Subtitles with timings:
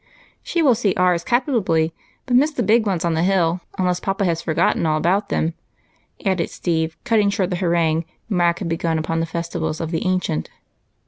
[0.41, 1.91] "She will see ours 'apitally,
[2.25, 5.53] but miss the big ones on the hill, unless papa has forgotten all about them,"
[6.25, 10.49] added Steve, cutting short the harangue Mac had begun upon the festivuls of the ancients.